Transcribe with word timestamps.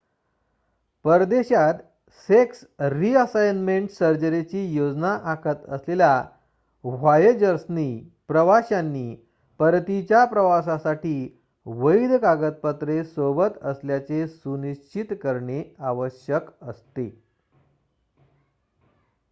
परदेशात 1.05 1.81
sex 2.29 2.63
reassignment 2.91 3.89
सर्जरीची 3.89 4.63
योजना 4.75 5.11
आखत 5.31 5.65
असलेल्या 5.69 6.13
व्हॉएजर्सनी 6.83 7.85
प्रवाश्यांनी 8.27 9.15
परतीच्या 9.59 10.23
प्रवासासाठी 10.25 11.13
वैध 11.65 12.15
कागदपत्रे 12.15 13.03
सोबत 13.03 13.63
असल्याचे 13.63 14.27
सुनिश्चित 14.27 15.13
करणे 15.23 15.63
आवश्यक 15.79 16.49
असते 16.61 17.09